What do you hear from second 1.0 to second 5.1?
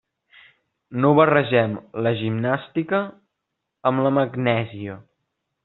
No barregem la gimnàstica amb la magnèsia.